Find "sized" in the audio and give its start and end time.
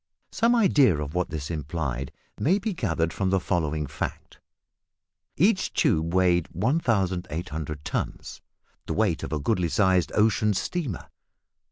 9.69-10.11